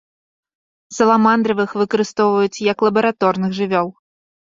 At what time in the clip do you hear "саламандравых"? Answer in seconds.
0.97-1.69